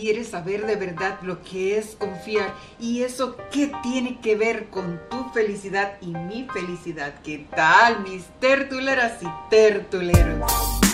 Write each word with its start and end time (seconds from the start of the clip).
quieres 0.00 0.28
saber 0.28 0.66
de 0.66 0.76
verdad 0.76 1.18
lo 1.22 1.42
que 1.42 1.78
es 1.78 1.96
confiar 1.96 2.52
y 2.78 3.02
eso 3.02 3.36
qué 3.50 3.72
tiene 3.82 4.20
que 4.20 4.36
ver 4.36 4.68
con 4.68 5.00
tu 5.10 5.30
felicidad 5.32 5.96
y 6.02 6.08
mi 6.08 6.46
felicidad. 6.52 7.14
¿Qué 7.24 7.46
tal, 7.54 8.02
mis 8.02 8.24
tertuleras 8.38 9.22
y 9.22 9.26
tertuleros? 9.48 10.85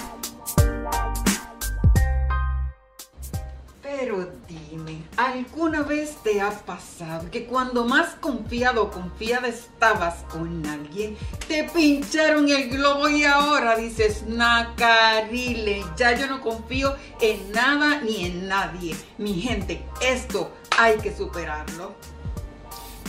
Dime, 4.71 5.03
¿alguna 5.17 5.83
vez 5.83 6.17
te 6.23 6.41
ha 6.41 6.51
pasado 6.51 7.31
que 7.31 7.47
cuando 7.47 7.85
más 7.85 8.15
confiado 8.17 8.85
o 8.85 8.91
confiada 8.91 9.49
estabas 9.49 10.25
con 10.31 10.67
alguien, 10.67 11.17
te 11.49 11.65
pincharon 11.65 12.49
el 12.49 12.71
globo 12.71 13.09
y 13.09 13.25
ahora 13.25 13.77
dices, 13.77 14.25
nacarile, 14.27 15.85
ya 15.97 16.13
yo 16.13 16.27
no 16.27 16.41
confío 16.41 16.95
en 17.21 17.53
nada 17.53 18.01
ni 18.01 18.27
en 18.27 18.49
nadie? 18.49 18.97
Mi 19.19 19.41
gente, 19.41 19.85
esto 20.01 20.53
hay 20.79 20.99
que 20.99 21.15
superarlo. 21.15 21.95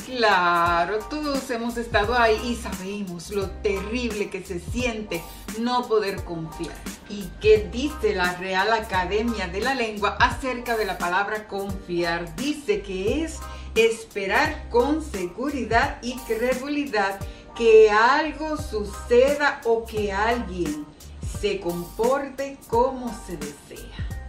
Claro, 0.05 0.99
todos 1.09 1.49
hemos 1.49 1.77
estado 1.77 2.13
ahí 2.13 2.37
y 2.43 2.55
sabemos 2.55 3.29
lo 3.29 3.49
terrible 3.49 4.29
que 4.29 4.43
se 4.43 4.59
siente 4.59 5.23
no 5.59 5.87
poder 5.87 6.23
confiar. 6.25 6.75
¿Y 7.09 7.29
qué 7.39 7.69
dice 7.71 8.13
la 8.13 8.33
Real 8.35 8.73
Academia 8.73 9.47
de 9.47 9.61
la 9.61 9.75
Lengua 9.75 10.17
acerca 10.19 10.75
de 10.75 10.85
la 10.85 10.97
palabra 10.97 11.47
confiar? 11.47 12.35
Dice 12.35 12.81
que 12.81 13.23
es 13.23 13.39
esperar 13.75 14.67
con 14.69 15.01
seguridad 15.01 15.99
y 16.01 16.17
credulidad 16.19 17.19
que 17.55 17.89
algo 17.89 18.57
suceda 18.57 19.61
o 19.63 19.85
que 19.85 20.11
alguien 20.11 20.85
se 21.39 21.61
comporte 21.61 22.57
como 22.67 23.09
se 23.25 23.37
desea. 23.37 24.22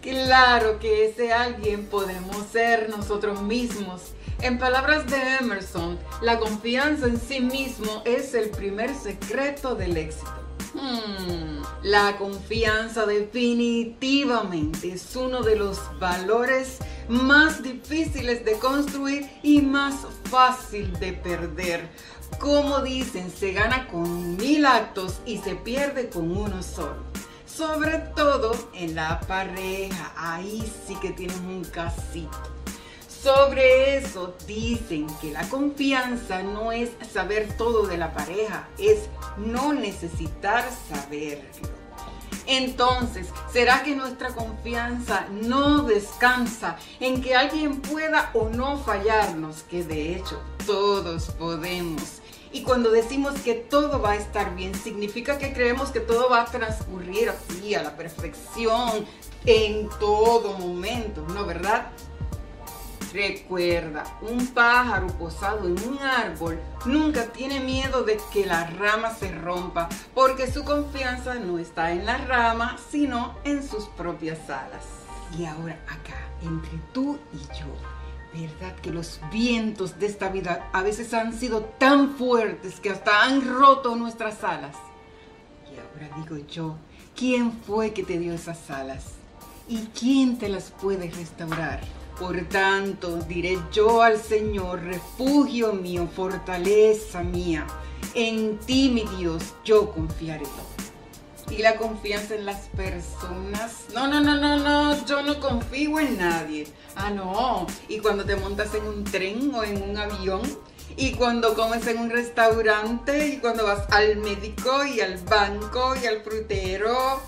Claro 0.00 0.78
que 0.78 1.06
ese 1.06 1.32
alguien 1.32 1.86
podemos 1.86 2.46
ser 2.52 2.88
nosotros 2.88 3.42
mismos 3.42 4.14
en 4.42 4.58
palabras 4.58 5.06
de 5.06 5.36
Emerson, 5.38 5.98
la 6.22 6.38
confianza 6.38 7.06
en 7.06 7.20
sí 7.20 7.40
mismo 7.40 8.02
es 8.06 8.32
el 8.32 8.48
primer 8.48 8.94
secreto 8.94 9.74
del 9.74 9.98
éxito. 9.98 10.32
Hmm, 10.72 11.62
la 11.82 12.16
confianza 12.16 13.04
definitivamente 13.04 14.92
es 14.92 15.14
uno 15.14 15.42
de 15.42 15.56
los 15.56 15.78
valores 15.98 16.78
más 17.08 17.62
difíciles 17.62 18.42
de 18.42 18.52
construir 18.52 19.28
y 19.42 19.60
más 19.60 20.06
fácil 20.24 20.90
de 20.98 21.12
perder. 21.12 21.90
Como 22.38 22.80
dicen, 22.80 23.30
se 23.30 23.52
gana 23.52 23.88
con 23.88 24.38
mil 24.38 24.64
actos 24.64 25.20
y 25.26 25.36
se 25.38 25.54
pierde 25.54 26.08
con 26.08 26.34
uno 26.34 26.62
solo. 26.62 27.09
Sobre 27.56 27.98
todo 28.14 28.52
en 28.74 28.94
la 28.94 29.20
pareja, 29.20 30.12
ahí 30.16 30.72
sí 30.86 30.96
que 30.96 31.10
tienen 31.10 31.44
un 31.46 31.64
casito. 31.64 32.38
Sobre 33.08 33.98
eso 33.98 34.34
dicen 34.46 35.06
que 35.20 35.30
la 35.32 35.46
confianza 35.48 36.42
no 36.42 36.72
es 36.72 36.90
saber 37.12 37.54
todo 37.58 37.86
de 37.86 37.98
la 37.98 38.14
pareja, 38.14 38.68
es 38.78 39.10
no 39.36 39.74
necesitar 39.74 40.64
saberlo. 40.88 41.44
Entonces, 42.46 43.28
¿será 43.52 43.82
que 43.82 43.94
nuestra 43.94 44.30
confianza 44.34 45.26
no 45.30 45.82
descansa 45.82 46.76
en 46.98 47.20
que 47.20 47.36
alguien 47.36 47.80
pueda 47.80 48.30
o 48.32 48.48
no 48.48 48.78
fallarnos? 48.78 49.64
Que 49.64 49.84
de 49.84 50.16
hecho 50.16 50.40
todos 50.66 51.30
podemos. 51.32 52.20
Y 52.52 52.62
cuando 52.62 52.90
decimos 52.90 53.34
que 53.40 53.54
todo 53.54 54.00
va 54.00 54.12
a 54.12 54.16
estar 54.16 54.56
bien, 54.56 54.74
significa 54.74 55.38
que 55.38 55.52
creemos 55.52 55.90
que 55.90 56.00
todo 56.00 56.28
va 56.28 56.42
a 56.42 56.44
transcurrir 56.46 57.30
así, 57.30 57.74
a 57.74 57.82
la 57.82 57.96
perfección, 57.96 59.06
en 59.46 59.88
todo 60.00 60.58
momento, 60.58 61.24
¿no 61.32 61.46
verdad? 61.46 61.90
Recuerda, 63.12 64.04
un 64.22 64.46
pájaro 64.48 65.08
posado 65.08 65.66
en 65.66 65.76
un 65.88 65.98
árbol 65.98 66.60
nunca 66.84 67.26
tiene 67.26 67.58
miedo 67.58 68.04
de 68.04 68.20
que 68.32 68.46
la 68.46 68.66
rama 68.66 69.12
se 69.14 69.32
rompa, 69.32 69.88
porque 70.14 70.50
su 70.50 70.64
confianza 70.64 71.34
no 71.34 71.58
está 71.58 71.90
en 71.90 72.06
la 72.06 72.18
rama, 72.18 72.76
sino 72.90 73.36
en 73.44 73.68
sus 73.68 73.86
propias 73.86 74.48
alas. 74.48 74.84
Y 75.36 75.44
ahora 75.44 75.78
acá, 75.88 76.18
entre 76.42 76.78
tú 76.92 77.18
y 77.32 77.38
yo, 77.58 77.66
¿verdad 78.32 78.76
que 78.76 78.90
los 78.90 79.20
vientos 79.32 79.98
de 79.98 80.06
esta 80.06 80.28
vida 80.28 80.68
a 80.72 80.82
veces 80.82 81.12
han 81.14 81.38
sido 81.38 81.62
tan 81.78 82.10
fuertes 82.16 82.80
que 82.80 82.90
hasta 82.90 83.24
han 83.24 83.46
roto 83.46 83.96
nuestras 83.96 84.44
alas? 84.44 84.76
Y 85.66 85.78
ahora 85.78 86.16
digo 86.16 86.46
yo, 86.46 86.76
¿quién 87.16 87.52
fue 87.52 87.92
que 87.92 88.02
te 88.02 88.18
dio 88.18 88.34
esas 88.34 88.70
alas? 88.70 89.04
¿Y 89.68 89.78
quién 89.98 90.38
te 90.38 90.48
las 90.48 90.70
puede 90.70 91.10
restaurar? 91.10 91.80
Por 92.18 92.38
tanto, 92.48 93.16
diré 93.16 93.58
yo 93.72 94.02
al 94.02 94.18
Señor, 94.18 94.82
refugio 94.82 95.72
mío, 95.72 96.06
fortaleza 96.14 97.22
mía, 97.22 97.66
en 98.14 98.58
ti, 98.58 98.90
mi 98.90 99.04
Dios, 99.16 99.54
yo 99.64 99.90
confiaré. 99.92 100.44
Y 101.50 101.58
la 101.58 101.76
confianza 101.76 102.34
en 102.34 102.46
las 102.46 102.68
personas. 102.68 103.86
No, 103.92 104.06
no, 104.06 104.20
no, 104.20 104.36
no, 104.36 104.56
no, 104.56 105.06
yo 105.06 105.22
no 105.22 105.40
confío 105.40 105.98
en 105.98 106.18
nadie. 106.18 106.66
Ah, 106.94 107.10
no. 107.10 107.66
Y 107.88 107.98
cuando 107.98 108.24
te 108.24 108.36
montas 108.36 108.74
en 108.74 108.86
un 108.86 109.04
tren 109.04 109.52
o 109.54 109.64
en 109.64 109.82
un 109.82 109.96
avión, 109.96 110.42
y 110.96 111.12
cuando 111.12 111.54
comes 111.54 111.86
en 111.86 111.98
un 111.98 112.10
restaurante, 112.10 113.28
y 113.28 113.38
cuando 113.38 113.64
vas 113.64 113.90
al 113.90 114.16
médico 114.18 114.84
y 114.84 115.00
al 115.00 115.18
banco 115.18 115.94
y 116.02 116.06
al 116.06 116.22
frutero, 116.22 117.20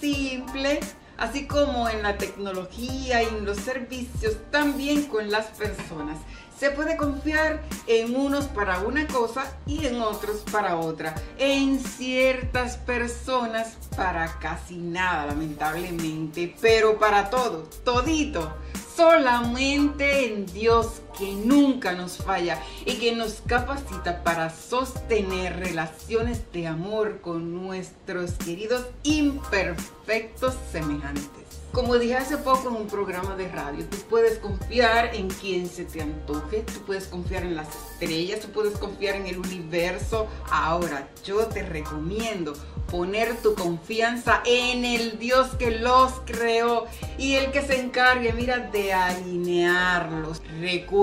simple, 0.00 0.80
así 1.20 1.46
como 1.46 1.88
en 1.88 2.02
la 2.02 2.18
tecnología 2.18 3.22
y 3.22 3.26
en 3.26 3.44
los 3.44 3.58
servicios, 3.58 4.36
también 4.50 5.04
con 5.04 5.30
las 5.30 5.46
personas. 5.46 6.18
Se 6.58 6.70
puede 6.70 6.96
confiar 6.96 7.62
en 7.86 8.14
unos 8.14 8.46
para 8.46 8.80
una 8.80 9.06
cosa 9.06 9.56
y 9.66 9.86
en 9.86 10.02
otros 10.02 10.44
para 10.52 10.76
otra. 10.76 11.14
En 11.38 11.78
ciertas 11.78 12.76
personas 12.76 13.78
para 13.96 14.38
casi 14.40 14.76
nada, 14.76 15.26
lamentablemente, 15.26 16.54
pero 16.60 16.98
para 16.98 17.30
todo, 17.30 17.68
todito 17.84 18.52
solamente 19.00 20.26
en 20.26 20.44
Dios 20.44 21.00
que 21.18 21.32
nunca 21.32 21.92
nos 21.92 22.18
falla 22.18 22.62
y 22.84 22.94
que 22.94 23.14
nos 23.14 23.42
capacita 23.46 24.22
para 24.22 24.50
sostener 24.50 25.58
relaciones 25.58 26.50
de 26.52 26.66
amor 26.66 27.20
con 27.20 27.54
nuestros 27.54 28.32
queridos 28.32 28.86
imperfectos 29.02 30.54
semejantes. 30.72 31.40
Como 31.72 31.98
dije 31.98 32.16
hace 32.16 32.36
poco 32.36 32.68
en 32.68 32.74
un 32.74 32.88
programa 32.88 33.36
de 33.36 33.46
radio, 33.46 33.84
tú 33.88 33.96
puedes 34.08 34.40
confiar 34.40 35.14
en 35.14 35.28
quien 35.28 35.68
se 35.68 35.84
te 35.84 36.02
antoje, 36.02 36.62
tú 36.62 36.80
puedes 36.84 37.06
confiar 37.06 37.44
en 37.44 37.54
las 37.54 37.68
estrellas, 37.68 38.40
tú 38.40 38.48
puedes 38.48 38.76
confiar 38.76 39.14
en 39.14 39.28
el 39.28 39.38
universo. 39.38 40.26
Ahora, 40.50 41.08
yo 41.24 41.46
te 41.46 41.62
recomiendo 41.62 42.54
poner 42.90 43.36
tu 43.36 43.54
confianza 43.54 44.42
en 44.44 44.84
el 44.84 45.20
Dios 45.20 45.50
que 45.60 45.70
los 45.70 46.12
creó 46.26 46.86
y 47.18 47.34
el 47.34 47.52
que 47.52 47.62
se 47.62 47.80
encargue, 47.80 48.32
mira, 48.32 48.58
de 48.58 48.92
alinearlos. 48.92 50.42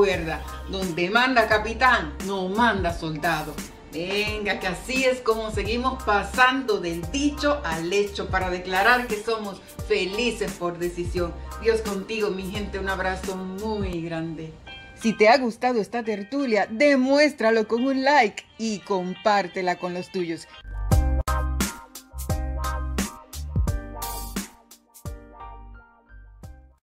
Recuerda, 0.07 0.41
donde 0.69 1.09
manda 1.09 1.50
capitán, 1.50 2.13
no 2.25 2.47
manda 2.47 2.94
soldado. 2.94 3.53
Venga, 3.91 4.57
que 4.57 4.68
así 4.68 5.03
es 5.03 5.19
como 5.19 5.51
seguimos 5.51 6.01
pasando 6.01 6.79
del 6.79 7.01
dicho 7.12 7.62
al 7.66 7.91
hecho 7.91 8.29
para 8.29 8.50
declarar 8.50 9.07
que 9.07 9.22
somos 9.22 9.62
felices 9.85 10.53
por 10.53 10.78
decisión. 10.78 11.34
Dios 11.62 11.81
contigo, 11.81 12.29
mi 12.29 12.50
gente, 12.50 12.79
un 12.79 12.88
abrazo 12.88 13.35
muy 13.35 14.01
grande. 14.01 14.53
Si 14.95 15.12
te 15.12 15.28
ha 15.28 15.38
gustado 15.40 15.81
esta 15.81 16.03
tertulia, 16.03 16.69
demuéstralo 16.72 17.68
con 17.68 17.85
un 17.85 18.06
like 18.06 18.45
y 18.57 18.79
compártela 18.79 19.75
con 19.75 19.94
los 19.94 20.09
tuyos. 20.09 20.47